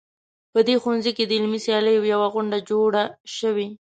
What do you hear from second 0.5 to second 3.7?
په دې ښوونځي کې د علمي سیالیو یوه غونډه جوړه شوې